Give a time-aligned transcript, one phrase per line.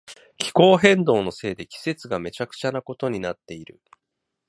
[0.39, 3.79] 気候変動のせいで季節がめちゃくちゃなことになっている。